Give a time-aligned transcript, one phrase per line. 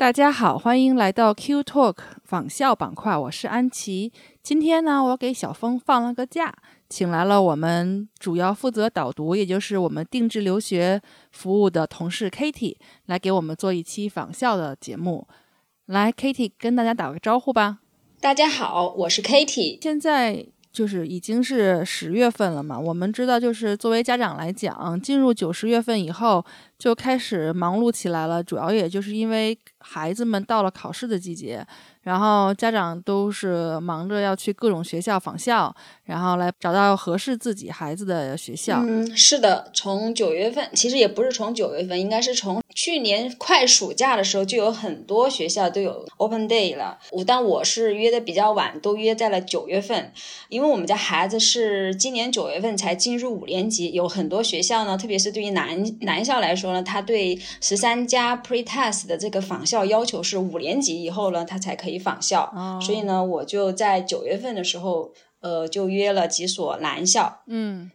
[0.00, 4.10] 大家好，欢迎来到 Q Talk 仿效板块，我是安琪。
[4.42, 6.54] 今天呢，我给小峰放了个假，
[6.88, 11.02] 请来了我们主要负责导读，也就是我们定制留学
[11.32, 15.28] 服务的同事 Kitty 来给我们做一期仿效的节目。
[15.84, 17.80] 来，Kitty 跟大家打个招呼吧。
[18.22, 19.82] 大家好，我是 Kitty。
[19.82, 26.44] 现在就是已经是十月份了嘛，我们知道，就是作为家长来讲，进入九十月份以后
[26.78, 31.66] 就开始忙碌起来了，主要也就是因为孩子们到了考试的季节。
[32.02, 35.72] 然后家长都是忙着要去各种学校访校，
[36.04, 38.82] 然后来找到合适自己孩子的学校。
[38.82, 46.98] 嗯，是的，从九月份，其实也不是从九月份，应该是从去年快暑假的时候，就有很多学校都有 Open Day 了。
[47.12, 50.12] 我但我是约的比较晚，都约在了九月份，
[50.48, 62.00] 因为我们家孩子是今年九月份才进入五年级，有很多学校呢，特别是对于男男校来说呢，他对十三加 Pre Test 的这个访校要求是五年级以后呢，他才可以。
[62.00, 67.42] 访校，所以呢，我就在九月份的时候，呃，就约了几所男校。
[67.46, 67.90] 嗯，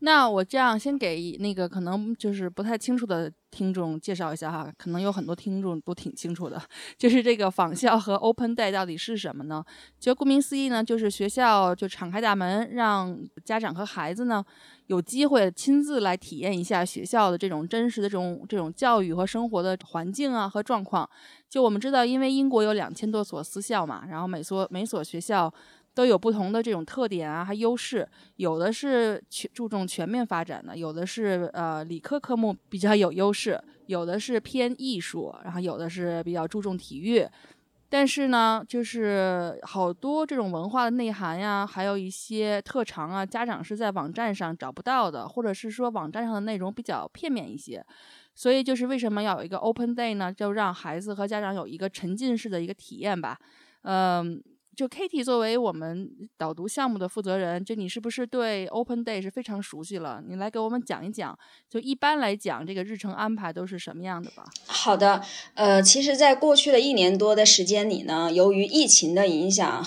[0.00, 6.60] 那我这样先给那个可能就是不太清楚的听众介绍一下哈，可能有很多听众都挺清楚的，
[6.98, 9.64] 就是这个访校和 Open Day 到底是什么呢？
[9.98, 14.44] 就顾名思义呢，就是学校就敞开大门，让家长和孩子呢。
[14.86, 21.08] 有机会亲自来体验一下学校的这种真实的这种这种教育和生活的环境啊和状况。
[21.48, 25.52] 就我们知道，因为英国有两千多所私校嘛，然后每所每所学校
[25.94, 28.08] 都有不同的这种特点啊，还优势。
[28.36, 37.26] 有的是全注重全面发展的，有的是呃理科科目比较有优势，有的是偏艺术，然后有的是比较注重体育。
[37.92, 47.84] 但是呢，就是好多这种文化的内涵呀，还有一些特长啊，家长是在网站上找不到的，或者是说网站上的内容比较片面一些，
[48.32, 50.32] 所以就是为什么要有一个 Open Day 呢？
[50.32, 53.36] 就让孩子和家长有一个沉浸式的一个体验吧，
[53.82, 54.40] 嗯。
[54.80, 60.22] 就 Kitty 作为我们导读项目的负责人，就你是不是对 Open Day 是非常熟悉了？
[60.26, 64.42] 你来给我们讲一讲，就一般来讲，这个日程安排都是什么样的吧？
[64.66, 69.86] 好的，呃，其实，在过去的一年多的时间里呢，由于疫情的影响。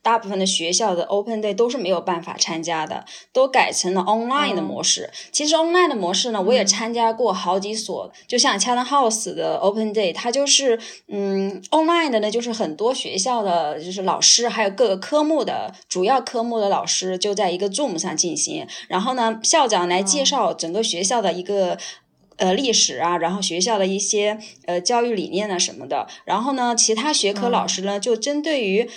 [0.00, 5.10] 大部分的学校的 Open Day 都是没有办法参加的，都改成了 online 的模式。
[5.32, 10.78] 其实 online 的模式呢，我也参加过好几所，就像 Chatham House 的 Open Day，它就是
[11.08, 21.76] 嗯 online 的呢，就是很多学校的就是老师，还有各个科目的主要科目的老师就在一个 Zoom 上进行，然后呢，校长来介绍整个学校的一个
[22.36, 28.88] 呃历史啊，然后学校的一些呃教育理念啊什么的，然后呢，其他学科老师呢就针对于。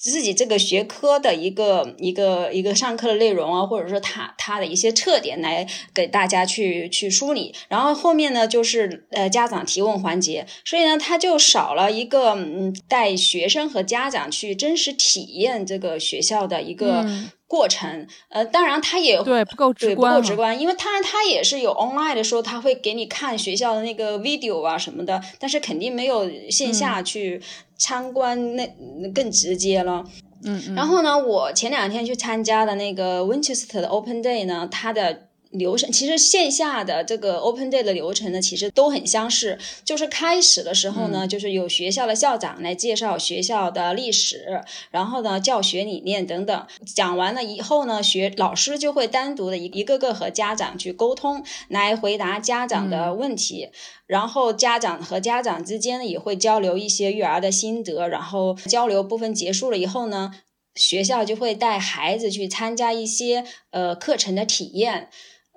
[0.00, 17.06] 自己这个学科的一个一个一个上课的内容啊，或者说他他的一些特点来给大家去去梳理，然后后面呢就是呃家长提问环节，所以呢他就少了一个嗯带学生和家长去真实体验这个学校的一个。
[17.50, 27.42] 过程，呃，当然他也对不够直观，不够直观，因为当然他也是有 online 的时候，他会给你看学校的那个 video 啊什么的，但是肯定没有线下去
[27.80, 28.64] 参观那
[29.12, 30.04] 更直接了。
[30.44, 30.74] 嗯嗯。
[30.76, 35.29] 然后呢，我前两天去参加的那个 Winchester 的 Open Day 呢，它的。
[35.50, 39.58] 流程其实线下的这个 Open Day 的流程呢，其实都很相似。
[39.84, 44.62] 就是开始的时候呢，就是有学校的校长来介绍学校的历史，
[44.92, 46.66] 然后呢教学理念等等。
[46.86, 53.70] 讲完了以后呢，学老师就会单独的一一个个和家长去沟通，来回答家长的问题。
[54.06, 58.06] 然后家长和家长之间呢也会交流一些育儿的心得。
[58.06, 60.30] 然后交流部分结束了以后呢，
[60.76, 65.08] 学校就会带孩子去参加一些呃课程的体验。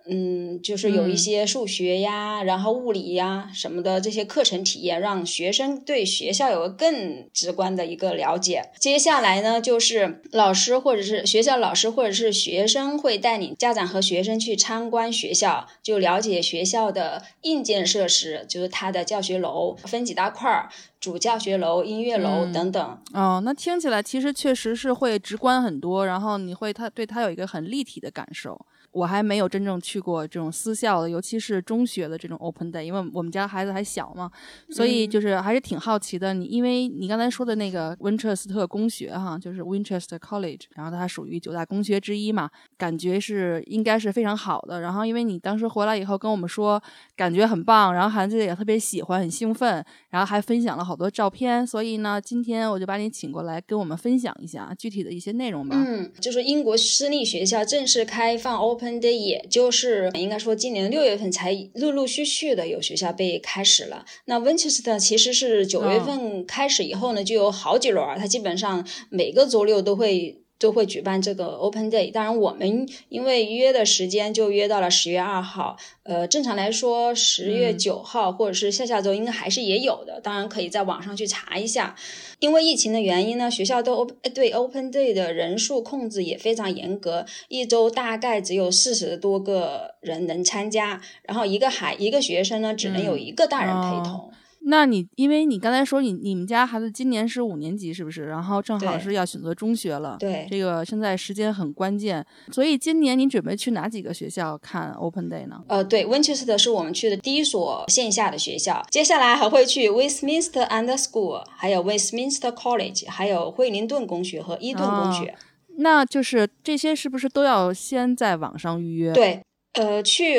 [0.06, 8.72] 嗯，就是有一些数学呀，然后物理呀什么的这些课程体验，让学生对学校有个更直观的一个了解。
[8.80, 20.70] 接下来呢，就是老师或者是学校老师或者是学生会带领家长和学生去参观学校，就了解学校的硬件设施，就是它的教学楼分几大块儿。
[21.00, 22.98] 主教学楼、音乐楼等等。
[23.14, 28.58] 哦，那听起来其实确实是会直观很多，然后你会他对他有一个很立体的感受。
[28.94, 34.30] 我还没有真正去过这种私校的，尤其是中学的这种 open day，因为我们家孩子还小嘛，
[34.70, 36.34] 所以就是还是挺好奇的。
[36.34, 42.48] 你因为你刚才说的那个温彻斯特公学哈，就是 Winchester College，然后它属于九大公学之一嘛，
[42.78, 44.80] 感觉是应该是非常好的。
[44.80, 46.80] 然后因为你当时回来以后跟我们说
[47.16, 55.76] 感觉很棒，然后孩子也特别喜欢，很兴奋，然后还分享了好多照片，所以呢，今天我就把你请过来跟我们分享一下具体的一些内容吧。
[55.76, 58.83] 嗯，就是英国私立学校正式开放 open。
[59.00, 64.06] 的也就是应该说，今年六月份才陆陆续续的有学校被开始了。
[64.26, 70.43] 那 Winchester 其实是九月份开始以后呢，就有好几轮，它基本上每个周六都会。
[70.64, 81.98] 都会举办这个 Open Day，当然我们因为约的时间就约到了十月二号，呃，正常来说十月九号或者是下下周应该还是也有的，当然可以在网上去查一下。
[82.40, 94.32] 因为疫情的原因呢，学校都对 Open Day 的人数控制也非常严格，一周大概只有四十多个人能参加，然后一个孩一个学生呢只能有一个大人陪同。
[94.66, 98.26] 那你，因为你刚才说你你们家孩子今年是五年级，是不是？
[98.26, 100.16] 然后正好是要选择中学了。
[100.20, 105.62] 对，这个现在时间很关键，所以今年你准备去哪几个学校看 Open Day 呢？
[105.68, 115.36] 呃，对，Winchester 是我们去的第一所线下的学校，接下来还会去 Westminster Under School，还有 Westminster College，还有惠灵顿公学和伊顿公学。
[115.78, 119.12] 那就是这些是不是都要先在网上预约？
[119.12, 119.42] 对。
[119.74, 120.36] 呃，去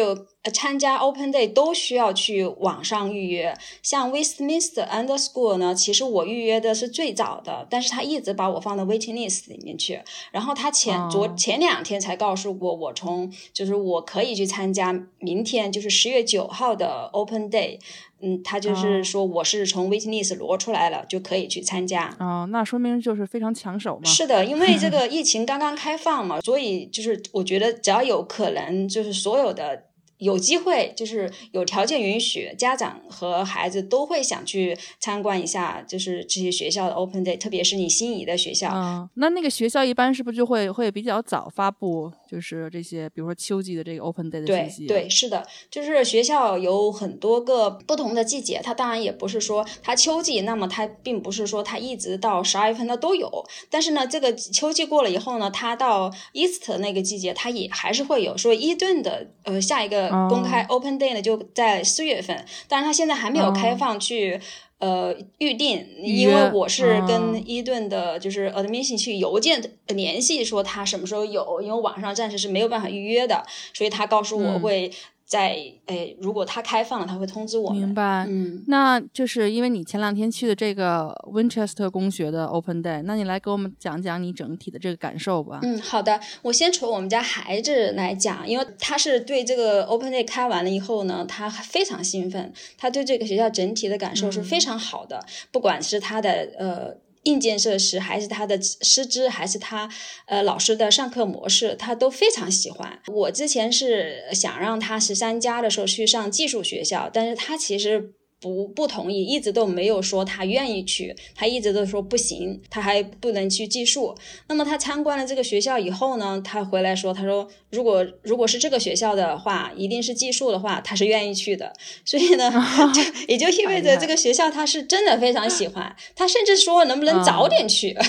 [0.53, 3.57] 参加 Open Day 都需要去网上预约。
[3.83, 10.01] 像 Westminster Under School 呢，其实我预约的是最早的，但是他一直把我放到 waiting list 里面去。
[10.31, 17.79] 然后他前昨前两天才告诉过，我从就是我可以去参加明天就是十月九号的 Open Day。
[18.21, 22.15] 嗯，他就是说我是从 waiting list 挪出来了，就可以去参加。
[22.19, 24.09] 哦，那说明就是非常抢手嘛。
[24.09, 29.85] 是的，因为这 个疫情刚刚开放嘛，所以就是我觉得只要有可能，就是所有的。
[30.19, 38.71] 有机会就是有条件允许，家长和孩子都会想去参观一下，就是这些学校的 Open Day，特别是你心仪的学校。
[38.73, 44.87] 嗯，那那个学校一般是不是就会会比较早发布，就是这些，比如说秋季的这个 Open Day 的信息？
[44.87, 58.37] 对对，是的，就是学校有很多个不同的季节，它当然也不是说它秋季，那么它并不是说它一直到十二月份它都有，但是呢，这个秋季过了以后呢，它到 Easter 那个季节，它也还是会有。
[58.39, 60.04] 所以伊顿的呃下一个。
[60.29, 64.41] 公开 Open Day 呢，就在四月份，但是它现在还没有开放去
[64.79, 74.91] 呃预定，因为我是跟伊顿的，就是 Admission 去邮件联系，说他什么时候有，因为网上暂时是没有办法预约的，所以他告诉我会。
[75.27, 75.57] 在
[75.87, 77.79] 诶，如果他开放了，他会通知我们。
[77.79, 85.61] 明白，嗯，那就是因为你前两天去的这个 Winchester 公学的 Open Day，那你来给我们讲讲你整体的这个感受吧。
[85.63, 97.04] 嗯，好的，我先从我们家孩子来讲，因为他是对这个 Open Day 开完了以后呢，他非常兴奋，他对这个学校整体的感受是非常好的，不管是他的呃。
[97.25, 99.91] 硬件设施还是他的师资，还是他
[100.27, 103.01] 呃老师的上课模式，他都非常喜欢。
[103.09, 108.15] 我之前是想让他十三加的时候去上技术学校，但是他其实。
[108.45, 114.15] 不不同意，一直都没有说他愿意去，他一直都说不行，他还不能去寄宿。
[114.49, 121.73] 那么他参观了这个学校以后呢，他回来说，他说如果如果是这个学校的话，一定是寄宿的话，他是愿意去的。
[122.05, 122.53] 所以呢，
[122.93, 127.97] 就也就意味着这个学校他是真的非常喜欢， 他甚至说能不能早点去。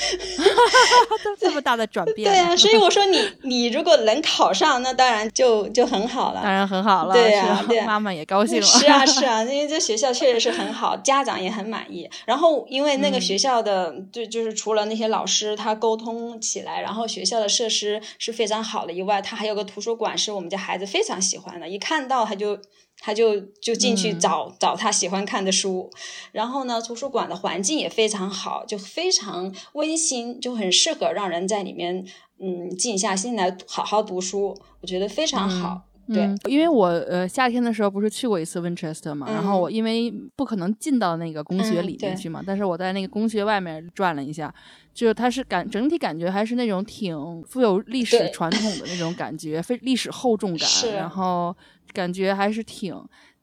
[1.40, 8.66] 这么大的转变，对啊，所以我说你你如果能考上，那当然就就很好了，当然很好了，对呀，妈妈也高兴了。
[8.66, 9.69] 是啊是啊，因为。
[9.70, 12.10] 这学校确实是很好，家长也很满意。
[12.26, 21.68] 然后，因为那个学校的，就就是除了那些老师他沟通起来，然后学校的设施是非常好的以外，他还有个图书馆，是我们家孩子非常喜欢的。
[21.68, 22.58] 一看到他就
[22.98, 25.90] 他就就进去找找他喜欢看的书。
[26.32, 32.04] 然后呢，图书馆的环境也非常好，就非常温馨，就很适合让人在里面
[32.40, 34.58] 嗯静下心来好好读书。
[34.80, 35.82] 我觉得非常好。
[36.12, 44.52] 对，因为我呃夏天的时候不是去过一次 Winchester 嘛，然后我因为不可能进到那个工学里面去嘛，但是我在那个工学外面转了一下，
[44.92, 51.56] 就是它是感整体感觉还是那种挺富有历史传统的那种感觉，非历史厚重感，然后
[51.92, 52.94] 感觉还是挺。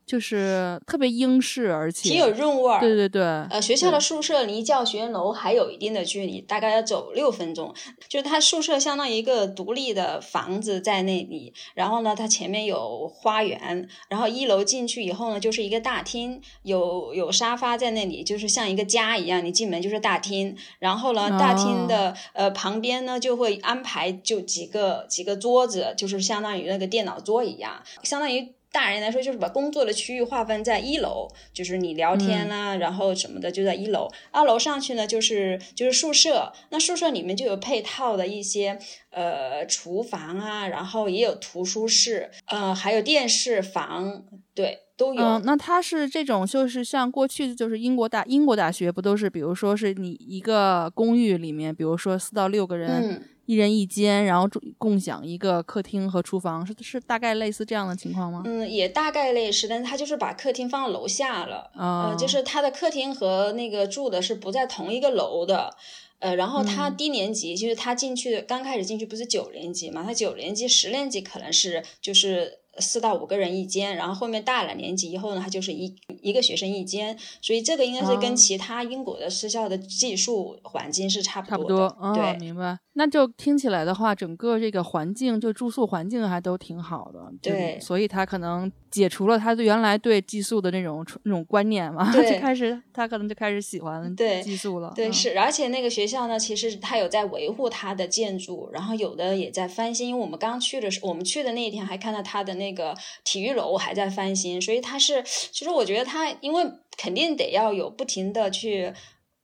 [0.07, 2.79] 就是特别英式，而且挺有韵味儿。
[2.79, 7.75] 对对对，呃，学校的宿舍离教学楼还有一定的距离，大概要走六分钟。
[8.07, 19.43] 就是它宿舍相当于一个独立的房子在那里，然后呢，它前面有花园，然后一楼进去以后呢，就是一个大厅，有有沙发在那里，就是像一个家一样。
[19.43, 28.53] 你进门就是大厅，然后呢，大厅的呃旁边呢就会安排就几个几个桌子，就是相当于那个电脑桌一样，相当于。
[28.77, 34.07] 大人来说，就是把工作的区域划分在一楼，就是你聊天啦，然后什么的就在一楼。
[34.29, 36.53] 二楼上去呢，就是就是宿舍。
[36.69, 38.77] 那宿舍里面就有配套的一些
[39.09, 45.23] 呃厨房啊，然后也有图书室，呃，还有电视房，对，都有。
[45.23, 53.23] 嗯，那它是这种，就是像过去就是英国大英国大学不都是，比如说是你一个公寓里面，比如说四到六个人。
[53.47, 58.43] 一人一间，然后共享一个客厅和厨房，是是大概类似这样的情况吗？
[58.45, 65.75] 嗯，也大概类似，但是他就是把客厅放到楼下了，呃，就是他的客厅和那个住的是不在同一个楼的，
[66.19, 72.59] 呃，然后他低年级就是他进去刚开始进去不是九年级嘛，他九年级十年级可能是就是。
[72.79, 81.89] 四到五个人一间，然后后面大了年级以后呢，他就是一一个学生一间，所以这个应该是跟其他英国的私校的寄宿环境是差不多。
[81.89, 82.77] 差不多，对，明白。
[82.93, 87.19] 那就听起来的话，整个这个环境就住宿环境还都挺好的。
[87.41, 94.91] 对，所以他可能解除了他原来对寄宿的那种那种观念嘛，就开始他可能就开始喜欢寄宿了。
[94.95, 100.07] 对，是，而且那个学校呢，其实他有在维护他的建筑，然后有的也在翻新。
[100.09, 102.66] 因为我们刚去的时候，我们去的那一天还看到他的那。
[102.67, 102.93] 那个
[103.23, 106.65] 体育楼还在翻新，所以它是，其实我觉得它，因为
[106.97, 108.91] 肯定得要有不停的去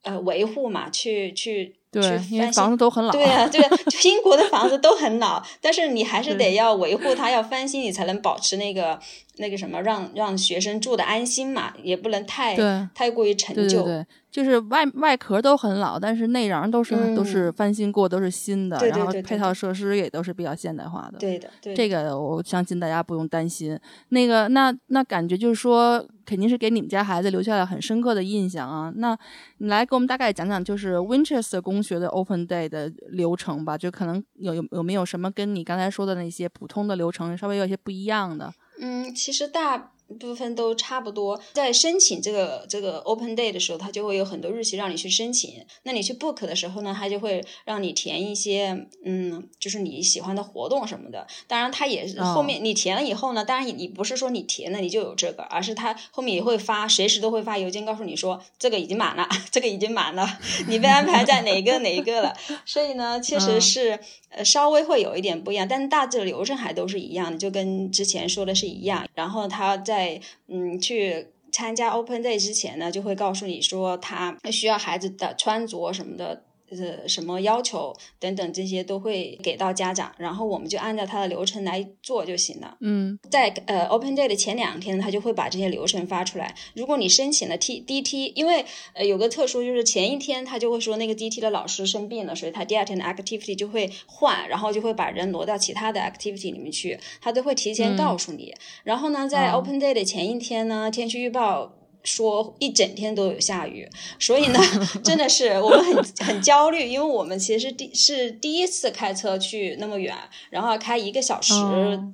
[0.04, 3.62] 呃维护嘛，去去对，因为房子都很老，对啊，对，
[4.04, 9.00] 英国的房子都很老，但是你还是得要维护它，要翻新，你才能保持那个
[9.38, 12.56] 那个什么，让让学生住的安心嘛，也不能太
[12.94, 13.88] 太过于陈旧。
[14.34, 21.20] 就是外外壳都很老，但是内瓤都是都是翻新过，都是新的，然后配套设施也都是比较现代化的。
[21.20, 23.80] 对的，这个我相信大家不用担心。
[24.10, 28.92] 那个，那那感觉就是说，肯定是给你们家孩子留下了很深刻的印象啊。
[28.96, 29.16] 那
[29.60, 38.52] 你来给我们大概讲讲，就是 Winchester 公学的 Open Day 的流程吧，就可能有有有没有什么跟你刚才说的那些普通的流程稍微有些不一样的？
[38.82, 39.92] 嗯，其实大。
[40.14, 45.66] 部分都差不多，在申请这个这个 open day 的时候，它就会有很多日期让你去申请。
[45.84, 51.28] 那你去 book 的时候呢，它就会让你填一些，嗯，就是你喜欢的活动什么的。
[51.48, 62.34] 当然，它也是后面你填了以后呢，当然你不是说你填了你就有这个，而是它后面也会发，随时都会发邮件告诉你说这个已经满了， 这个已经满了，你被安排在哪一个哪一个了。
[62.66, 69.08] 所以呢，确实是呃稍微会有一点不一样，但大致流程还都是一样的，就跟之前说的是一样。
[69.14, 76.44] 然后他在在嗯，去参加 Open Day 之前呢，就会告诉你说他需要孩子的穿着什么的。
[76.80, 82.78] 呃，什么要求等等这些都会给到家长，然后我们就按照他的流程来做就行了。
[82.82, 86.56] 嗯，在呃 Open Day 的前两天，他就会把这些流程发出来。
[86.74, 98.54] 如果你申请了 T D T，因为呃有个特殊，就是前一天他就会说那个 D T 的老师生病了，所以他第二天的 Activity 就会换，然后就会把人挪到其他的 Activity 里面去，他都会提前告诉你。
[98.84, 101.74] 然后呢，在 Open Day 的前一天呢，天气预报。
[102.04, 103.88] 说一整天都有下雨，
[104.20, 104.60] 所以呢，
[105.04, 110.14] 真的是我们很 很焦虑，因为我们其实第是第一次开车去那么远，
[110.50, 111.54] 然后开一个小时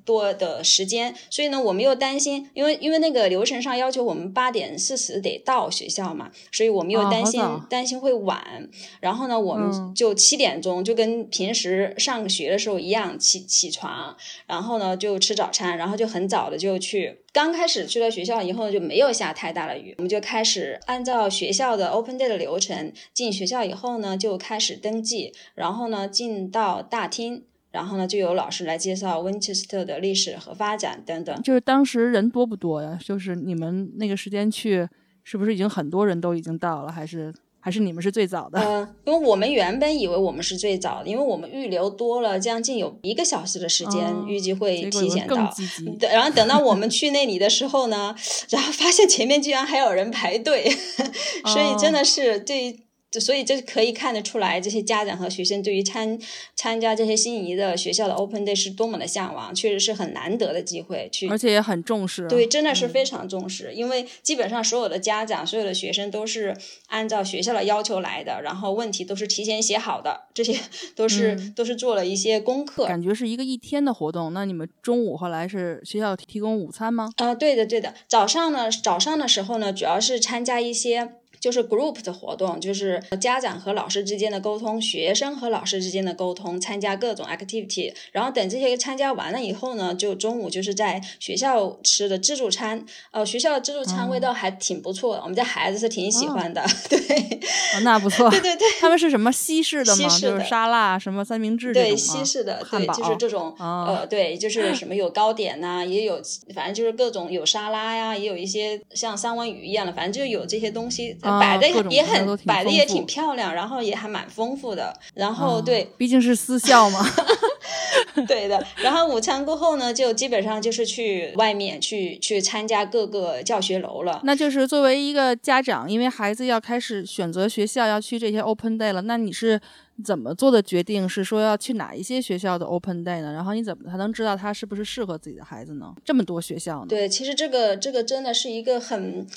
[0.05, 8.69] 多的时间，所以呢，我们又担心，因为因为那个流程上要求我们八点四十得到学校嘛，所以我们又担心担心会晚，
[9.00, 14.15] 然后呢，我们就七点钟就跟平时上学的时候一样起起床，
[14.46, 17.22] 然后呢就吃早餐，然后就很早的就去。
[17.31, 31.41] 刚开始去了学校以后就没有下太大的雨，我们就开始按照学校的 Open Day 的流程进学校以后呢，就开始登记，然后呢进到大厅，然后呢就有老师来介绍 Winchester 的历史和发展等等。
[31.43, 32.98] 就是当时人多不多呀？
[33.03, 34.88] 就是你们那个时间去，
[35.24, 36.91] 是不是已经很多人都已经到了？
[36.91, 37.33] 还是？
[37.69, 38.59] 还是你们是最早的？
[38.59, 45.53] 嗯，因为我们原本以为我们是最早的，因为我们预留多了将近有一个小时的时间，预计会提前到。
[45.99, 48.15] 对，然后等到我们去那里的时候呢，
[48.49, 50.67] 然后发现前面居然还有人排队，
[51.53, 52.79] 所以真的是对
[53.11, 56.19] 就所以这可以看得出来，这些家长和学生对于参
[56.55, 62.27] 参加这些心仪的学校的 Open Day 是多么的向往，确实是很难得的机会去，而且也很重视。
[62.27, 66.55] 对，真的是非常重视，因为基本上所有的家长、所有的学生都是
[66.87, 70.59] 按照学校的要求来的，然后问题都是提前写好的，这些
[70.95, 72.85] 都是都是做了一些功课。
[72.85, 74.31] 感觉是一个一天的活动。
[74.33, 77.09] 那你们中午后来是学校提供午餐吗？
[77.17, 77.95] 啊，对的，对的。
[78.07, 81.13] 早上呢，早上的时候呢，主要是参加一些。
[81.39, 87.93] 就是 group 的活动，就是家长和老师之间的沟通，学生和老师之间的沟通，参加各种 activity。
[88.12, 92.86] 然后等这些参加完了以后呢，就中午就是在学校吃的自助餐。
[93.12, 96.65] 呃，学校的自助餐味道还挺不错的，我们家孩子是挺喜欢的。
[96.89, 97.39] 对，
[97.84, 98.29] 那不错。
[98.29, 100.19] 对对对，他们是什么西式的吗？
[100.19, 103.55] 就是沙拉、什么三明治对，西式的，对，就是这种。
[103.60, 106.22] 呃，对，就是什么有糕点呐，也有，
[106.53, 111.17] 反正就是各种有沙拉呀，也有一些像三文鱼一样的，反正就有这些东西。
[111.39, 114.93] 摆的也很摆的也挺漂亮，然后也还蛮丰富的。
[115.13, 117.05] 然后对，毕竟是私校嘛。
[118.27, 118.65] 对的。
[118.77, 124.21] 然后午餐过后呢，就基本上就是去外面去去参加各个教学楼了。
[124.24, 129.59] 那就是作为一个家长，因为孩子要开始选择学校，要去这些 Open Day 了，那你是
[130.03, 131.07] 怎么做的决定？
[131.07, 133.33] 是说要去哪一些学校的 Open Day 呢？
[133.33, 135.93] 然后你怎么才能知道他是不是适合自己的孩子呢？
[136.03, 136.87] 这么多学校呢？
[136.87, 139.27] 对，其实这个这个真的是一个很。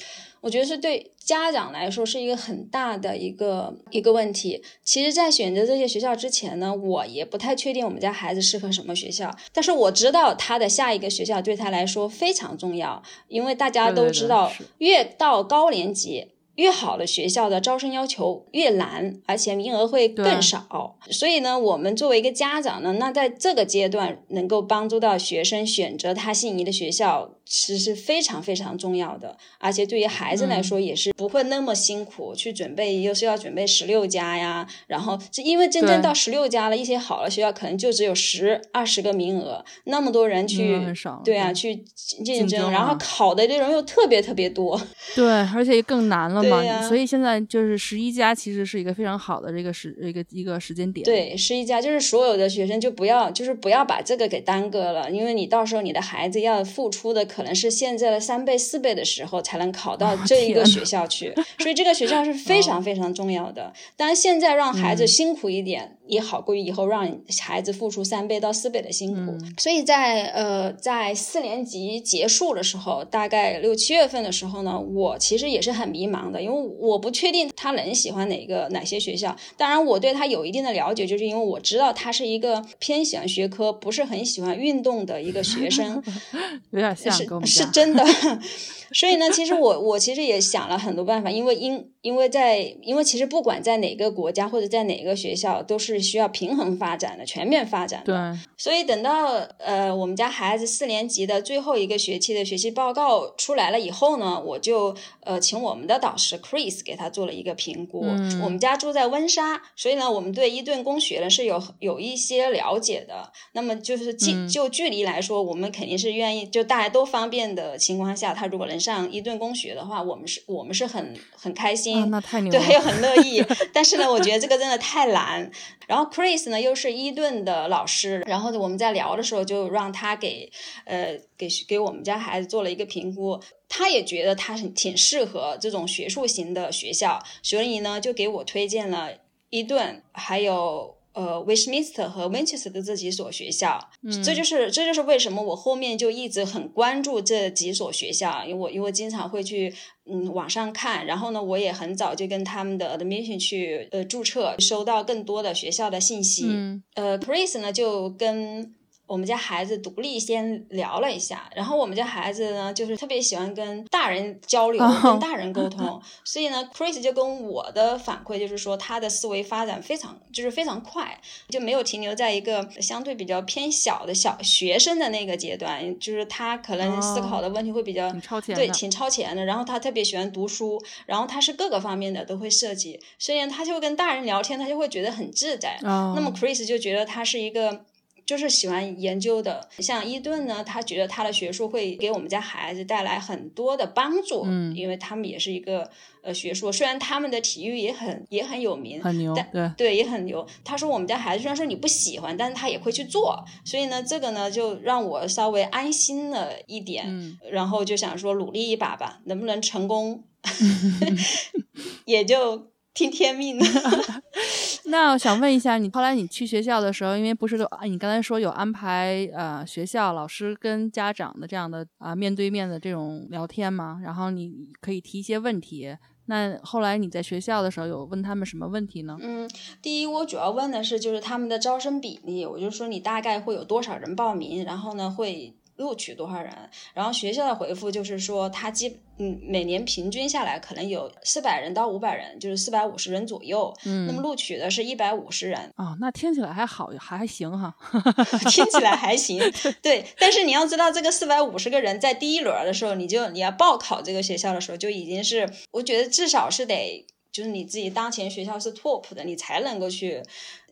[0.40, 4.61] 我觉得是对家长来说是一个很大的一个一个问题。
[4.83, 9.33] 其实，在选择这些学校之前呢，我也不太确定我们家孩子适合什么学校。
[9.52, 16.26] 但是我知道他的下一个学校对他来说非常重要，因为大家都知道，越到高年级。
[16.57, 20.97] 越好的学校的招生要求越难，而且名额会更少。
[21.11, 29.39] 所以呢，我们作为一个家长呢，那在这个阶段能够帮助到学生选择他心仪的学校，其实是非常非常重要的。
[29.59, 34.67] 而且对于孩子来说，也是不会那么辛苦去准备，又是要准备十六家呀。
[34.87, 40.79] 然后，因为真正到十六家了，一些好的学校可能就只有十二十个名额，那么多人去，
[41.25, 41.77] 对啊，去
[42.23, 44.79] 竞争，然后考的内容又特别特别多，
[45.15, 46.42] 对，而且更难了。
[46.45, 51.05] 嘛，所以现在就是十一家，其实是一个非常好的这个时一个一个时间点。
[51.05, 63.73] 对，十一家就是所有的学生就不要就是不要把这个给耽搁了，因为你到时候你的孩子要付出的可能是现在的三倍四倍的时候才能考到这一个学校去，所以这个学校是非 常非常重要的。
[63.97, 69.37] 当然现在让孩子辛苦一点也好过于以后让孩子付出三倍到四倍的辛苦。
[69.59, 76.62] 所以在呃在四年级结束的时候，大概六七月份的时候呢，我其实也是很迷茫的，因为。
[76.78, 86.02] 我不确定他能喜欢哪个哪些学校，当然我对他有一定的了解，就是因为我知道他是一个偏喜欢学科，不是很喜欢运动的一个学生，
[86.71, 88.04] 有点像是是真的。
[88.93, 98.12] 所以呢，其实我我其实也想了很多办法，因为因因为在因为其实不管在哪个国家或者在哪个学校，都是需要平衡发展的、全面发展的。
[98.12, 98.40] 对。
[98.59, 108.03] 所以等到呃我们家孩子四年级的最后一个学期的学习报告出来了以后呢，我就呃请我们的导师 Chris 给他做了一个评估。
[108.05, 108.43] 嗯。
[108.43, 113.33] 我们家住在温莎，所以呢，我们对伊顿公学呢是有有一些了解的。
[113.53, 118.82] 那么就是距就距离来说，我们肯定是愿意就大家都方便的情况下，他如果能。
[118.83, 123.42] 上伊顿公学的话，我们是我们是很很开心，那太牛对，又很乐意。
[123.73, 125.49] 但是呢，我觉得这个真的太难。
[125.87, 130.51] 然后 Chris 呢又是伊顿的老师，然后我们在聊的时候就让他给
[130.85, 139.12] 呃给给我们家孩子做了一个评估，他也觉得他很挺适合这种学术型的学校，所以呢就给我推荐了
[139.51, 140.97] 伊顿，还有。
[141.12, 143.90] 呃，Wishminster 和 Winchester 的这几所学校，
[144.25, 149.75] 这就是这就是为什么我后面就一直很关注这几所学校，因为我因为经常会去
[150.07, 156.46] 嗯网上看，然后呢，我也很早就跟他们的 admission 去呃注册，收到更多的学校的信息。
[156.94, 158.75] 呃，Chris 呢就跟。
[159.07, 166.01] 我们家孩子独立先聊了一下，然后我们家孩子呢，就是特别喜欢跟大人交流，跟大人沟通。
[166.25, 178.11] 所以呢，Chris 就跟我的反馈就是说，他的思维发展非常，就是非常快，就没有停留在一个相对比较偏小的小学生的那个阶段，就是他可能思考的问题会比较
[178.55, 179.45] 对，挺超前的。
[179.45, 185.79] 然后他特别喜欢读书，然后他是各个方面的都会涉及，所以他就跟大人聊天，他就会觉得很自在。
[185.83, 187.85] 那么 Chris 就觉得他是一个。
[188.25, 195.91] 就是喜欢研究的，像伊顿呢，他觉得他的学术会给我们家孩子带来很多的帮助，嗯，因为他们也是一个
[196.23, 200.47] 呃学术，虽然他们的体育也很也很有名，很牛，对对也很牛。
[200.65, 210.25] 他说我们家孩子虽然说你不喜欢，但是他也会去做，所以呢，这个呢就让我稍微安心了一点，嗯，然后就想说努力一把吧，能不能成功
[212.07, 212.71] 也就。
[212.95, 213.65] 听天命的。
[214.87, 224.01] 那我想问一下，你后来你去学校的时候，因为不是都你刚才说有安排呃学校老师跟家长的这样的啊面对面的这种聊天吗？
[224.03, 225.97] 然后你可以提一些问题。
[226.27, 229.16] 那后来你在学校的时候有问他们什么问题呢？
[229.21, 229.49] 嗯，
[229.81, 235.55] 第一我主要问的是就是他们的招生比例，我就说你大概会有多少人报名，然后呢会。
[235.83, 236.53] 录取多少人？
[236.95, 243.75] 然后学校的回复就是说，他基嗯每年平均下来可能有四百人到五百人，就是四百五十人左右。
[243.85, 245.73] 嗯，那么录取的是一百五十人。
[245.77, 247.75] 哦，那听起来还好，还行哈。
[248.49, 249.40] 听起来还行，
[249.83, 250.05] 对。
[250.18, 260.23] 但是你要知道，这个四百五十个人在第一轮的时候，你就你要报考这个学校的时候，就已经是我觉得至少是得就是你自己当前学校是 top 的，你才能够去。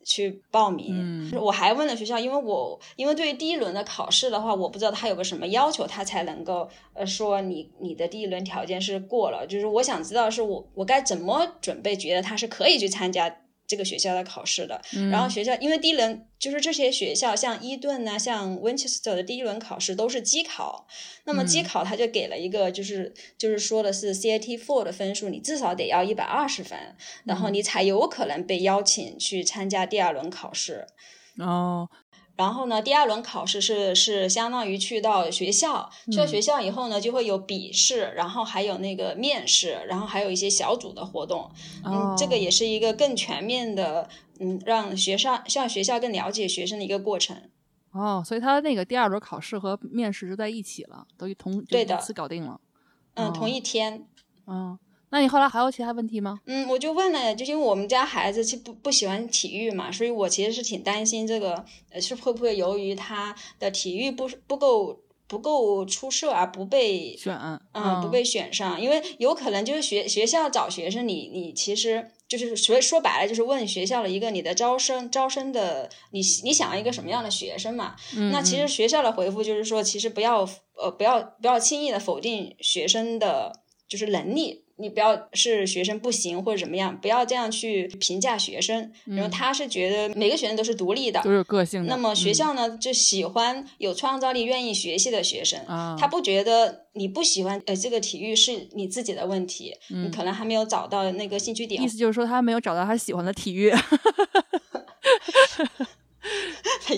[0.05, 13.40] 去报名，我还问了学校，因为我因为对于第一轮的考试的话，我不知道他有个什么要求，他才能够呃说你你的第一轮条件是过了，就是我想知道是我我该怎么准备，觉得他是可以去参加。
[13.71, 20.89] 这个学校的考试的，然后学校因为第一轮就是这些学校，像伊顿呐，像 Winchester 的第一轮考试都是机考，
[21.25, 26.77] 那么机考他就给了一个就是就是说的是 CIT Four 的分数，你至少得要一百二十分，
[27.25, 30.87] 然后你才有可能被邀请去参加第二轮考试。
[31.39, 31.89] 哦。
[32.41, 41.51] 然后呢，第二轮考试是是相当于去到学校，去到学校以后呢，就会有笔试，然后还有那个面试，然后还有一些小组的活动。
[41.85, 47.37] 嗯，这个也是一个更全面的，嗯，让学生向学校更了解学生的一个过程。
[47.93, 52.59] 哦，所以他那个第二轮考试和面试就在一起了，都同对的一次搞定了。
[53.17, 54.07] 嗯，同一天。
[54.47, 54.79] 嗯。
[55.13, 56.41] 那你后来还有其他问题吗？
[56.47, 67.37] 嗯，我就问了，就因为我们家孩子其实不不喜欢体育嘛，所以我其实是挺担心这个，呃，是会不会由于他的体育不不够不够出色而不被选，
[67.73, 77.97] 嗯，不被选上，因为有可能就是学学校找学生，你你其实就是说说白了就是问学校的一个你的招生招生的你你想要一个什么样的学生嘛？
[78.31, 84.65] 那其实学校的回复就是说，其实不要呃不要不要轻易的否定学生的就是能力。
[84.81, 88.91] 你不要是学生不行或者怎么样，不要这样去评价学生。
[89.05, 91.89] 然后他是觉得每个学生都是独立的，都有个性的。
[91.89, 95.61] 那么学校呢，就喜欢有创造力、愿意学习的学生。
[95.99, 101.83] 他不觉得你不喜欢呃这个体育是你自己的问题，你可能还没有找到那个兴趣点。
[101.83, 103.73] 意思就是说他没有找到他喜欢的体育。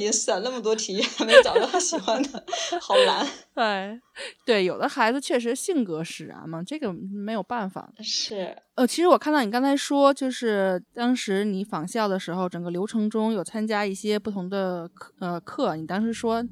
[0.03, 2.45] 他已经试了那么多题，还没找到他喜欢的，
[2.81, 3.25] 好难。
[3.55, 4.01] 对，
[4.45, 7.88] 对，有的孩子确实性格使然嘛，这个没有办法。
[8.01, 15.77] 是，呃，其实我看到你刚才说，就是当时你访校的时候，整个流程中有参加一些不同的课，呃，课。
[15.77, 16.45] 你当时说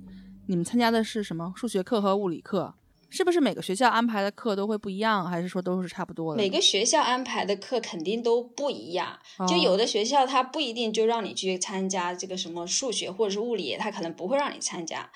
[0.46, 1.52] 你们参加的是什么？
[1.56, 2.74] 数学课和物理课。
[3.10, 6.40] 是不是每个学校安排的课都会不一样，还是说都是差不多的？
[6.40, 9.18] 每个学校安排的课肯定都不一样，
[9.48, 15.10] 就有的学校它不一定就让你去参加这个什么数学或者是物理，它可能不会让你参加。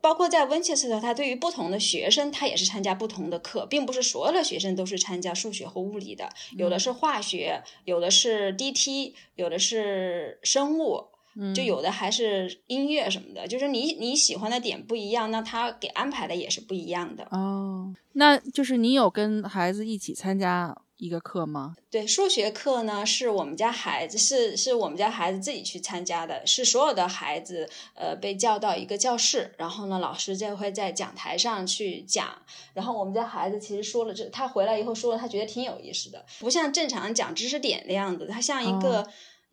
[0.00, 11.06] 包括在温切斯特，它对于不同的学生，它也是参加不同的课，并不是所有的学生都是参加数学或物理的，有的是化学，有的是 DT，有的是生物。
[11.54, 17.26] 就有的还是音乐什么的，就是你你喜欢的点不一样，那他给安排的也是不一样的。
[17.30, 21.76] 哦，那就是你有跟孩子一起参加一个课吗？
[21.90, 32.26] 对，数学课呢是我们家孩子是是我们家孩子自己去参加的，是所有的孩子呃被叫到一个教室，然后呢老师就会在讲台上去讲，
[32.72, 39.06] 然后我们家孩子其实说了这他回来以后说了他觉得挺有意思的，不像正常讲知识点那样子，他像一个。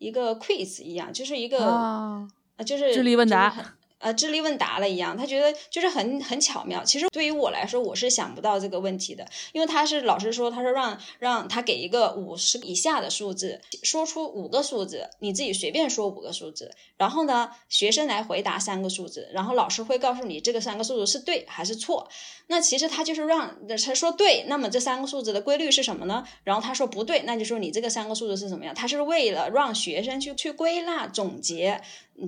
[0.04, 2.28] 一个 quiz 一样，就是一个啊，
[2.66, 3.74] 就是智力问答。
[4.04, 6.84] 呃，智力问答了一样，他觉得就是很很巧妙。
[6.84, 22.06] 其实对于我来说，我是想不到这个问题的，因为他是老师说，他说让让他给一个五十以下的数字，说出五个数字，你自己随便说五个数字，然后呢，学生来回答三个数字，然后老师会告诉你这个三个数字是对还是错。
[22.48, 26.22] 那其实他就是让他说对，那么这三个数字的规律是什么呢？
[26.44, 28.74] 然后他说不对，那就说你这个三个数字是什么样？
[28.74, 31.80] 他是为了让学生去去归纳总结。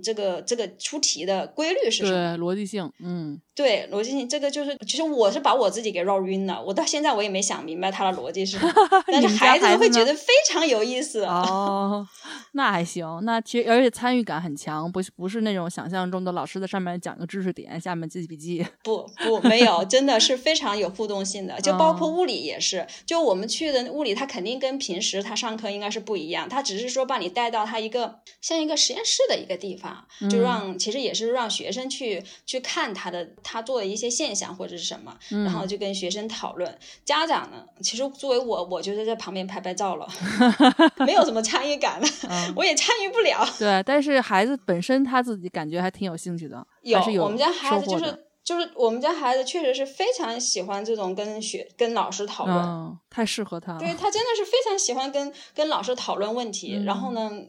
[0.03, 2.37] 这个这个出题的规律是什么？
[2.37, 8.73] 对，逻辑性，嗯，对，逻辑性，这个就是，其实我是把我自己给绕晕了，我到现在我也没想明白他的逻辑是什么，
[9.11, 12.07] 但是孩子会觉得非常有意思哦。
[12.53, 18.67] 那还行，那其实而且参与感很强，不不是那种想象中的老师在上面讲个知识点，下面记笔记。
[18.85, 30.07] 不不，没有，真的是非常有互动性的，就包括物理也是，就我们去的物理，它肯定跟平时他上课应该是不一样，他只是说把你带到他一个像一个实验室的一个地方。
[30.31, 36.77] 就让其实也是让学生去去看他的他做的一些现象或者是什么，嗯然后就跟学生讨论。
[37.05, 40.09] 家长呢，其实作为我，我就在旁边拍拍照了，
[41.07, 43.47] 没有什么参与感了，嗯我也参与不了。
[43.57, 53.79] 对，但是孩子本身他自己感觉还挺有兴趣的，有有我们家孩子就是就是我们家孩子确实是非常喜欢这种跟学跟老师讨论，嗯，太适合他了。
[53.79, 57.43] 对他真的是非常喜欢跟跟老师讨论问题，然后嗯呢，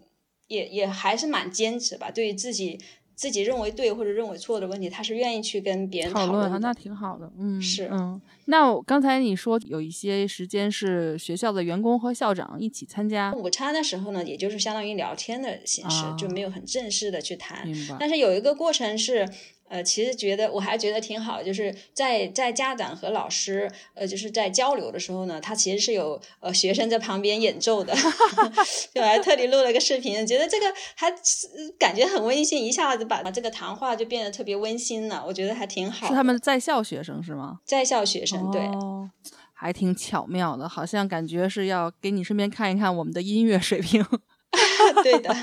[0.48, 2.80] 也也还是蛮坚持吧，对于自己
[3.18, 6.60] 自己认为对或者认为错的问题，他是愿意去跟别人讨论啊。
[6.62, 7.30] 那挺好的。
[7.40, 8.22] 嗯，是嗯。
[8.46, 17.68] 那我刚才你说有一些时间是学校的员工和校长一起参加，午餐的时候呢，也就是相当于聊天的形式，啊就没有很正式的去谈。
[18.00, 19.28] 但是有一个过程是，
[19.70, 27.94] 呃，其实觉得我还觉得挺好，就是在在家长和老师，呃，就是在交流的时候呢，他其实是有呃学生在旁边演奏的，
[28.96, 36.08] 就还特地录了个视频，觉得这个还是感觉很温馨，一下子把这个谈话就变得特别温馨了，我觉得还挺好。
[36.08, 37.60] 是他们在校学生是吗？
[37.66, 38.62] 在校学生，对。
[38.62, 39.10] 哦，
[39.54, 44.06] 还挺巧妙的，好像感觉是要给你顺便看一看我们的音乐水平。
[45.04, 45.34] 对的，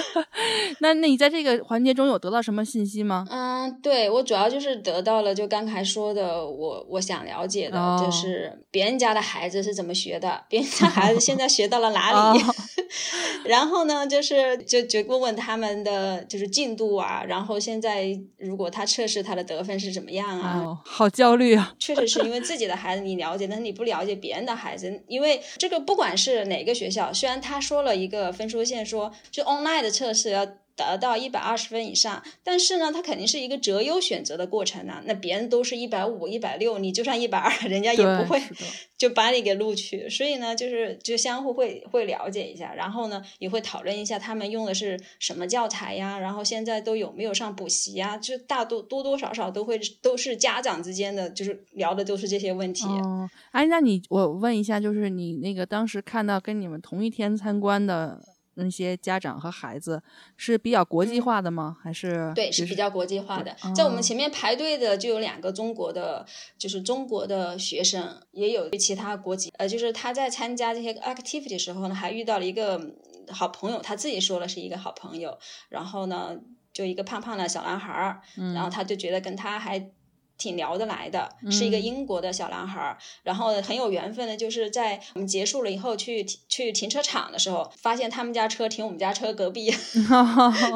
[0.80, 3.26] 那那你在这个环节中有得到什么信息吗？
[3.30, 12.54] 嗯，对我主要就是得到了就刚才说的，我我想了解的，哦就是别人家的孩子是怎么学的，别人家孩子现在学到了哪里，哦
[13.44, 21.74] 然后呢，就是就就问问他们的就是进度啊，然后现在如果他测试他的得分是怎么样啊，哦，好焦虑啊！
[21.78, 35.02] 确实是因为自己的孩子你了解，但是你不了解别人的孩子，因为这个不管是哪个学校，虽然他说了一个分数线说，就 online 的测试要达到一百二十分以上，但是呢，它肯定是一个择优选择的过程啊。
[35.06, 38.40] 那别人都是一百五、一百六，你就算一百二，人家也不会
[38.96, 40.08] 就把你给录取。
[40.08, 52.84] 所以呢，就是就相互会会了解一下，然后呢，也会讨论一下他们用的是什么教材呀，然后现在都有没有上补习呀，就大多多多少少都会都是家长之间的，就是聊的都是这些问题。
[52.84, 58.22] 哦，哎，那你我问一下，就是你那个当时看到跟你们同一天参观的
[58.62, 60.02] 那些家长和孩子，
[60.36, 61.76] 是比较国际化的吗？
[61.82, 63.52] 还是嗯对，是比较国际化的。
[63.62, 66.26] 哦在我们前面排队的就有两个中国的，
[66.58, 69.52] 就是中国的学生，也有其他国籍。
[69.58, 72.96] 呃，就是他在参加这些 activity 的时候呢，还遇到了一个嗯
[73.30, 75.38] 好朋友，他自己说了是一个好朋友。
[75.68, 76.36] 然后呢，
[76.72, 79.90] 就一个胖胖的小男孩儿，嗯然后他就觉得跟他还。
[80.38, 89.70] 挺聊得来的，是一个嗯英国的小男孩儿，然后很有缘分的，就是在我们结束了以后去去停车场的时候，发现他们家车停我们家车隔壁，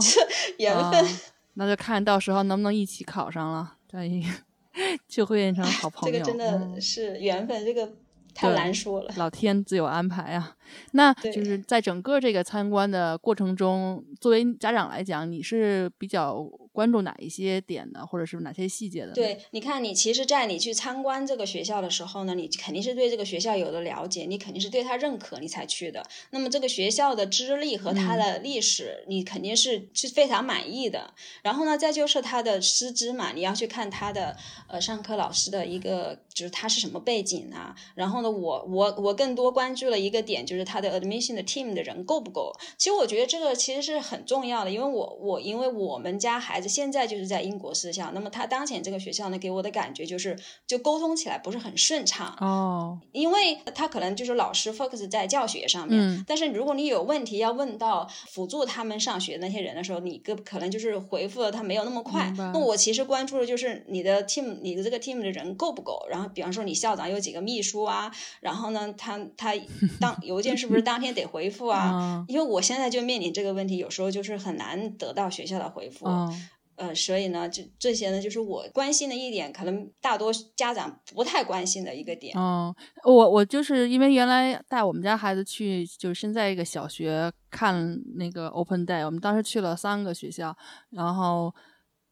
[0.00, 0.20] 这
[0.58, 1.04] 缘分。
[1.04, 1.10] 啊
[1.54, 4.22] 那就看到时候能不能一起考上了，对，
[5.06, 6.12] 就会变成好朋友。
[6.12, 7.86] 这个真的嗯是缘分，这个
[8.34, 9.12] 太难说了。
[9.18, 10.56] 老天自有安排啊。
[10.92, 19.12] 那就是在整个这个参观的过程中，作为家长来讲，你是比较关注哪一些点的，或者是哪些细节的呢？
[19.14, 26.02] 对，你看，你其实，在你去参观这个学校的时候呢，你肯定是对这个学校有了了解，你肯定是对他认可，你才去的。
[26.30, 31.12] 那么这个学校的资历和它的历史，你肯定是是非常满意的。
[31.42, 34.36] 然后呢，再就是他的师资嘛，你要去看他的
[34.68, 37.74] 呃上课老师的一个，就是他是什么背景啊。
[37.94, 42.52] 然后呢，我我我更多关注了一个点，就是他的 admission 的 team 的人够不够。
[42.78, 50.36] 其实我觉得这个其实是很重要的，因为我我因为我们家孩子现在就是在英国私校，那么他当前这个学校呢，给我的感觉就是
[50.66, 52.36] 就沟通起来不是很顺畅。
[52.40, 62.32] 哦，因为他可能就是老师 focus 在教学上面，嗯但是如果你有问题要问到辅助他们上学那些人的时候，你个可能就是回复的他没有那么快。
[62.36, 66.04] 那我其实关注的就是你的 team，你的这个 team 的人够不够。
[66.10, 69.54] 然后比方说你校长有几个秘书啊，然后呢，他他
[70.00, 71.92] 当 邮件是不是当天得回复啊？
[71.94, 76.06] 嗯因为我现在就面临这个问题，有时候就是很难得到学校的回复。
[76.06, 82.34] 嗯呃，所以呢，就这些呢，就是我关心的一点，可能大多家长不太关心的一个点。
[82.36, 82.74] 嗯，
[83.04, 90.56] 我我就是因为原来带我们家孩子去，就是现在一个小学看那个 Open Day，我们当时去了三个学校，
[90.90, 91.54] 然后。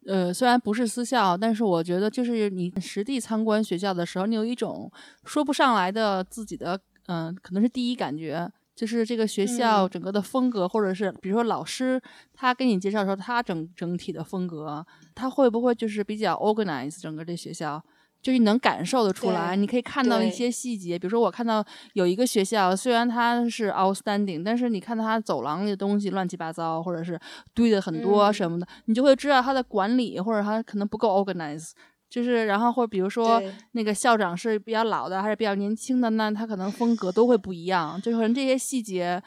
[0.07, 4.91] 呃，虽然不是私校，但是我觉得就是你实地参观学校的时候，你有一种
[5.27, 12.01] 说不上来的自己的，嗯、可能是第一感觉，就是这个学校嗯整个的风格，或者是比如说老师
[12.33, 17.83] 他给你介绍的时候，他整整体的风格，他会不会就是比较 organize 整个这学校？
[18.23, 27.19] 就是你能感受得出来，你可以看到一些细节，比如说我看到有一个学校，虽然它是 outstanding，但是你看到它走廊里的东西乱七八糟，或者是
[27.55, 31.71] 堆的很多嗯什么的，你就会知道它的管理或者它可能不够 organize。
[32.11, 33.41] 就是，然后或者比如说
[33.73, 38.03] 那个校长是比较老的还是比较年轻的，那他可能风格都会不一样。
[38.03, 39.23] 就是可能这些细节，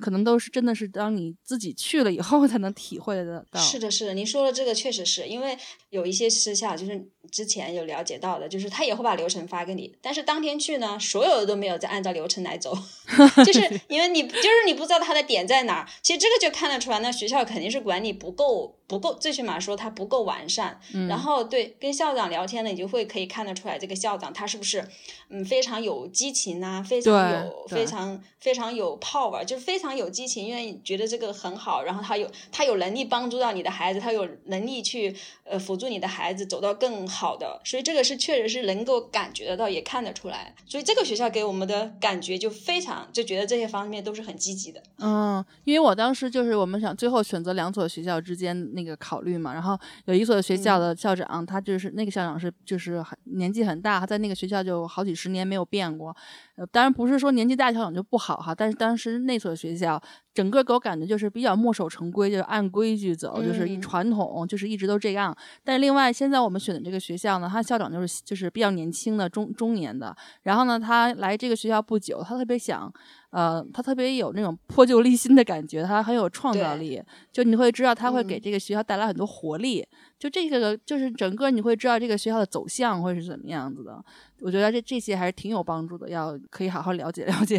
[0.00, 3.60] 可能都是真的是当你自己去了以后才能体会得到。
[3.60, 5.56] 是的，是的，您说的这个确实是因为
[5.90, 12.76] 有一些私下，就是之前有了解到的，就是他也会把流程发给你，但是当天去呢，所有的都没有再按照流程来走，
[13.44, 15.88] 就是 因为你就是你不知道他的点在哪儿。
[16.02, 20.80] 其实这个就看得出来，那学校肯定是管理不够，不够，最起码说他不够完善。
[21.08, 24.84] 然后对跟校长聊天呢，你就会可以看得出来，这个校长他是不是
[25.30, 30.80] 嗯非常有激情啊，非常有非常非常有 power，就是非常有激情，愿意。
[30.84, 40.54] 觉得这个很好，然后他有他有能力帮助到你的孩子，他有能力去呃辅助你的孩子走到更好的，所以这个是确实是能够感觉得到，也看得出来。
[40.66, 44.82] 所以这个学校给我们的感觉就非常，就觉得这些方面都是很积极的。
[44.98, 56.16] 嗯，因为我当时就是我们想最后选择两所学校之间那个考虑嘛，然后有一所学校的校长，他就是那个校长是就是很年纪很大，他在那个学校就好几十年没有变过。
[56.56, 60.00] 呃，当然不是说年纪大校长就不好哈，但是当时那所学校
[60.34, 65.36] 整个给我感觉就是比较墨守成规，就是按规矩走，就是一传统，就是一直都这样。
[65.64, 72.92] 但是另外现在我们选的这个学校呢，他校长就是就是比较年轻的中中年的，然后呢，他来这个学校不久，他特别想。
[73.32, 79.82] 呃，他特别有那种破旧立新的感觉，他很有创造力，就你会知道他会给这个学校带来很多活力，
[80.18, 84.04] 就这个就是整个你会知道这个学校的走向会是怎么样子的。
[84.42, 87.58] 我觉得这这些还是挺有帮助的，要可以好好了解了解。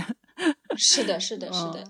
[0.77, 1.83] 是的，是的，是的。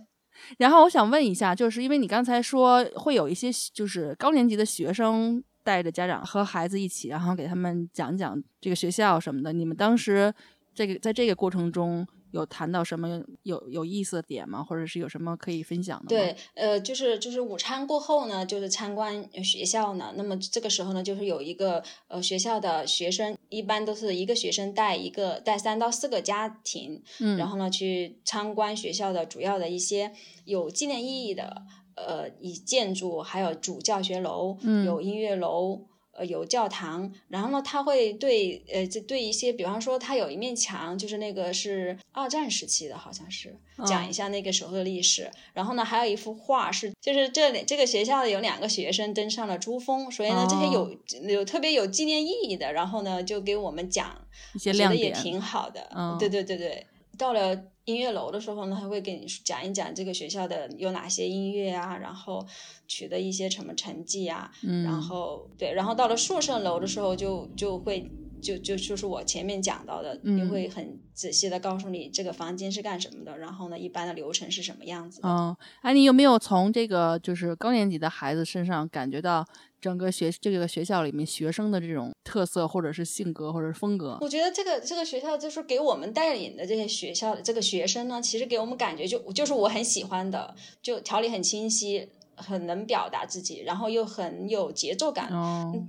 [0.58, 10.34] 然后我想问一下，就是因为你刚才说会有一些就是高年级的学生带着家长和孩子一起，然后给他们讲讲这个学校什么的，你们当时
[10.73, 12.08] 这个在这个过程中。
[12.34, 14.63] 有谈到什么有有意思的点吗？
[14.63, 16.08] 或者是有什么可以分享的？
[16.08, 20.12] 对，呃，就是就是午餐过后呢，就是参观学校呢。
[20.17, 30.12] 那么这个时候呢，就是有一个呃学校的学生，一般都是一个学生带一个带三到四个家庭，嗯，然后呢去参观学校的主要的一些
[30.46, 31.62] 有纪念意义的
[31.96, 35.86] 呃以建筑，还有主教学楼，嗯，有音乐楼。
[36.15, 45.30] 呃，有教堂，然后呢，他会对呃，这对一些，比方说，他有一面墙，就是那个是二战时期的，好像是讲一下那个时候的历史。
[45.54, 50.95] 然后呢，还有一幅画是，就是这里这个学校的有两个学生登上了珠峰，所以呢，这些有
[51.28, 54.26] 有特别有纪念意义的，然后呢，就给我们讲，
[54.60, 55.89] 觉得也挺好的。
[55.95, 56.86] 嗯，对对对对，
[57.17, 57.73] 到了。
[57.86, 62.46] 音乐楼的时候呢，他会给你讲一讲这个学校的有哪些音乐啊，然后
[62.88, 64.50] 取得一些什么成绩啊，
[64.84, 68.10] 然后对，然后到了宿舍楼的时候，就就会
[68.43, 75.21] 就就就是我前面讲到的，你会很仔细的告诉你这个房间是干什么的，然后呢，一般的流程是什么样子。
[75.23, 79.45] 嗯，哎，你有没有从这个就是高年级的孩子身上感觉到？
[79.84, 95.30] 整个学这个学校里面学生的这种特色，或者是性格，或者是风格，我觉得这个这个学校就是给我们带领的这些学校的这个学生呢，其实给我们感觉就就是我很喜欢的，就条理很清晰，很能表达自己，然后又很有节奏感，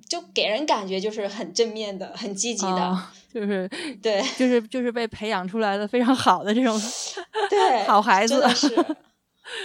[0.08, 2.98] 就给人感觉就是很正面的，很积极的，
[3.32, 3.68] 就是
[4.02, 6.78] 对，就是就是被培养出来的非常好的这种
[7.50, 8.42] 对 好孩子。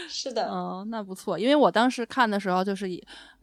[0.10, 2.86] 是的，哦，那不错，因为我当时看的时候，就是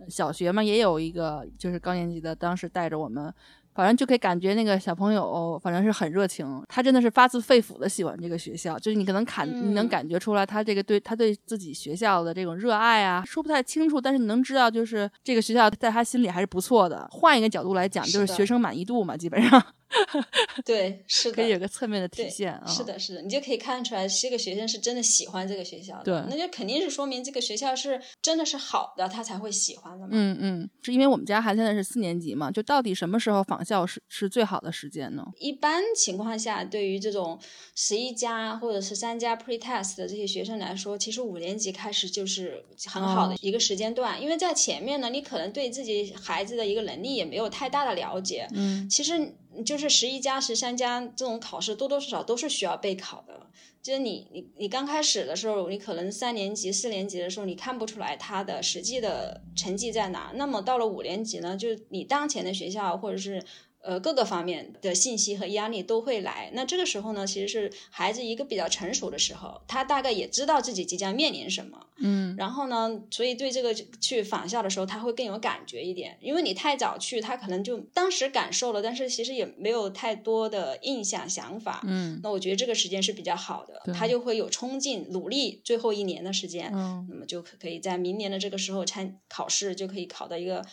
[0.08, 3.32] 小学嘛，也有一个就是高年级的，当时带着我们，
[3.76, 17.06] 反正就可以感觉那个小朋友，反正是很热情，他真的是发自肺腑的喜欢这个学校，就是你可能感你能感觉出来他这个对他对自己学校的这种热爱啊，说不太清楚，但是你能知道，就是这个学校在他心里还是不错的。
[17.12, 19.62] 换一个角度来讲，就是学生满意度嘛，基本上。
[20.64, 22.66] 对，是可以有个侧面的体现啊。
[22.66, 26.04] 是的，是的，你就可以看出来，这个学生是真的喜欢这个学校的。
[26.04, 30.08] 对，那就肯定是说明这个学校是真的是好的，他才会喜欢的嘛。
[30.12, 35.24] 嗯嗯，是因为我们家孩子现在是四年级嘛，就到底什么时候访校是是最好的时间呢？
[35.38, 37.38] 一般情况下，对于这种
[37.74, 48.48] 十一家或者是三家 pretest 的这些学生来说，其实五年级开始就是很好的一个时间段，因为在前面呢，你可能对自己孩子的一个能力也没有太大的了解。
[48.52, 49.34] 嗯，其实。
[49.64, 53.46] 就是十一加十三加这种考试，多多少少都是需要备考的。
[53.82, 60.32] 就是你你你刚开始的时候，你可能三年级、四年级的时候，你看不出来他的实际的成绩在哪。
[60.34, 63.42] 那么到了五年级呢，就是你当前的学校或者是。
[63.86, 66.50] 呃，各个方面的信息和压力都会来。
[66.54, 71.86] 那这个时候呢，其实是孩子一个比较成熟的时候，他大概也知道自己即将面临什么。
[71.98, 76.18] 嗯，然后呢，所以对这个去返校的时候，他会更有感觉一点。
[76.20, 81.80] 因为你太早去，他可能就当时感受了，但是其实也没有太多的印象想法。
[81.86, 86.72] 嗯，那我觉得这个时间是比较好的，他就会有冲劲，努力最后一年的时间。
[86.74, 90.64] 嗯，那么就可可以在明年的这个时候参考试，就可以考到一个。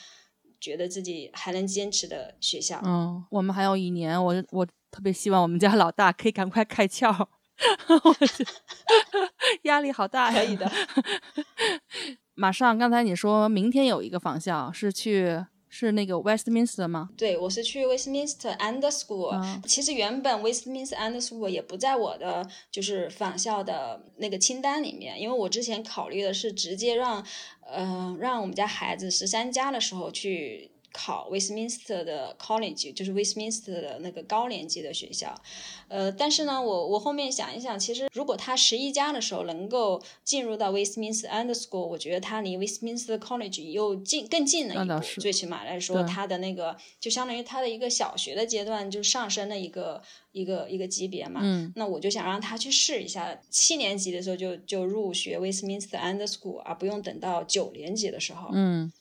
[0.64, 7.28] 觉得自己还能坚持的学校，嗯，我们还有一年，我我特别希望我们家老大可以赶快开窍。
[9.64, 10.40] 压力好大呀！
[10.40, 10.72] 可以的。
[12.34, 15.46] 马上，刚才你说明天有一个访校是去。
[15.76, 17.10] 是那个 Westminster 吗？
[17.18, 19.60] 对，我是去 Westminster and School。
[19.66, 27.26] 其实原本 Westminster and School 也不在我的就是返校的那个清单里面，因为我之前考虑的是直接让，
[27.66, 30.70] 呃，让我们家孩子十三加的时候去。
[30.94, 35.36] 考 Westminster 的 College 就是 Westminster 的那个高年级的学校，
[35.88, 50.02] 呃，但是呢，我我后面想一想，其实如果他十一加的时候能够进入到 Westminster and School，我觉得他离 Westminster College 又近更近了一步，最起码来说，他的那个就相当于他的一个小学的阶段就上升了一个
[50.32, 51.42] 一个一个级别嘛。
[51.44, 51.74] 嗯。
[51.76, 58.52] 那我就想让他去试一下，七年级的时候就就入学 Westminster and School，而不用等到九年级的时候。
[58.54, 58.94] 嗯。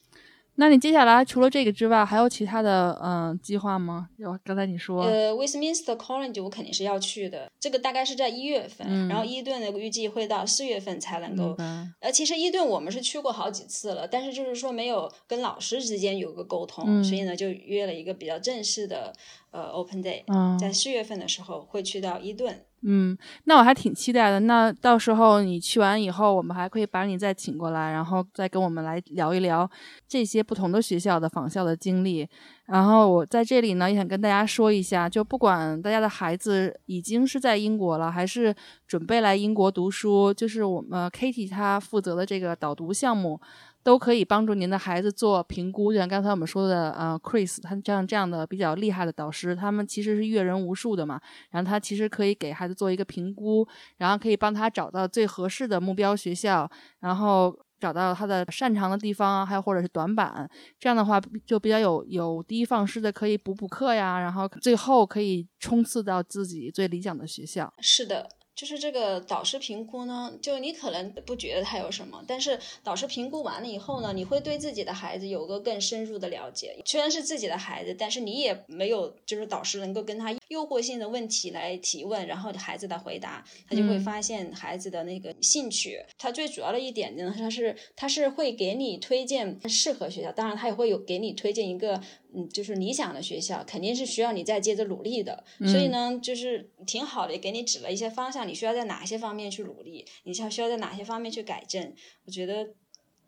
[0.57, 4.09] 那你接下来除了这个之外，还有其他的嗯计划吗？
[4.19, 11.57] 有刚才你说，呃，Westminster College 我肯定是要去的，这个大概是在一月份，然后伊顿的预计会到四月份才能够。
[12.01, 19.13] 呃，其实伊顿我们是去过好几次了，但是就是说没有跟老师之间有个沟通，所以呢就约了一个比较正式的
[19.51, 20.23] 呃 Open Day，
[20.59, 22.65] 在四月份的时候会去到伊顿。
[22.85, 24.41] 嗯，那我还挺期待的。
[24.41, 29.71] 那到时候你去完以后，我们还可以把你再请过来，然后再跟我们来聊一聊
[30.09, 32.29] 这些不同的学校的仿校的经历。
[32.67, 38.55] 然后我在这里呢，也想跟大家说一下，就不管大家的孩子已经是在英国了，还是
[38.87, 43.41] 准备来英国读书，就是我们 Katie 她负责的这个导读项目。
[43.83, 51.21] 都可以帮助您的孩子做评估，就像刚才我们说的，呃，Chris 他这样这样的比较厉害的导师，他们其实是阅人无数的嘛。
[51.51, 53.67] 然后他其实可以给孩子做一个评估，
[53.97, 56.71] 然后可以帮他找到最合适的目标学校，
[57.01, 60.49] 然后找到他的擅长的地方啊，还有或者是短板。
[60.79, 67.73] 这样的话就比较有有的放矢的，可以补补课呀，然后最后可以冲刺到自己最理想的学校。
[67.81, 68.29] 是的。
[68.55, 76.77] 就是这个导师评估呢，就你可能不觉得他有什么，但是导师评估完了以后呢，你会对自己的孩子有个更深入的了解。
[76.85, 85.99] 虽然是自己的孩子，但是你也没有就是导师能够跟他诱惑性的问题来提问，然后孩子的回答，他就会发现孩子的那个兴趣。
[86.17, 92.01] 他最主要的一点呢，他是他是会给你推荐适合学校，当然他也会有给你推荐一个。
[92.35, 101.93] 嗯，就是理想的学校肯定是需要你再接着努力的，所以呢，就是挺好的，给你指了一些方向，你需要在哪些方面去努力，你需要需要在哪些方面去改正。
[102.25, 102.67] 我觉得，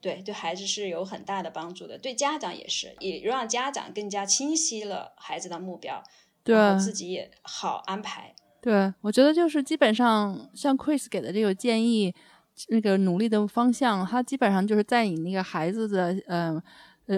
[0.00, 6.02] 对对孩子是有很大的帮助的，对家长也是，也让家长更加清晰了孩子的目标，
[6.44, 8.34] 对自己也好安排。
[8.60, 12.14] 对，我觉得就是基本上像 Chris 给的这个建议，
[12.68, 16.54] 那个努力的方向，他基本上就是在你那个孩子的嗯。
[16.56, 16.62] 呃，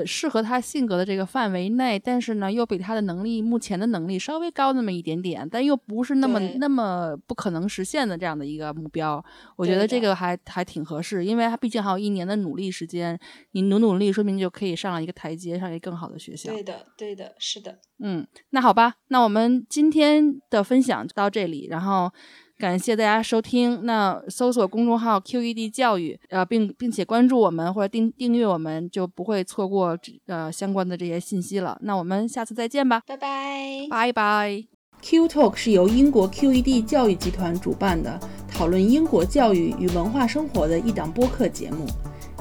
[0.05, 9.25] 适合他性格的这个范围内，但是呢，又比他的能力目前的能力稍微高那么一点点，但又不是那么那么不可能实现的这样的一个目标。
[9.55, 13.17] 我觉得这个还还挺合适，因为他毕竟还有一年的努力时间，
[13.53, 16.51] 你努努力，说明就可以上了一个台阶，上一个更好的学校。
[16.51, 17.79] 对的，对的，是的。
[18.01, 22.13] 嗯，那好吧，那我们今天的分享就到这里，然后。
[22.59, 23.85] 感谢大家收听。
[23.85, 31.79] 那搜索公众号 QED 教育，呃，并并且关注我们或者订订阅我们，就不会错过呃相关的这些信息了。
[31.83, 34.65] 那我们下次再见吧，拜拜，拜拜。
[35.03, 38.19] Q Talk 是由英国 QED 教育集团主办的，
[38.51, 41.87] 讨论英国教育与文化生活的一档播客节目。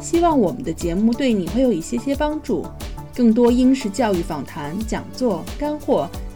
[0.02, 2.66] 希望我们的节目对你会有一些些帮助。
[3.14, 6.10] 更多英式教育访谈、讲座、干货。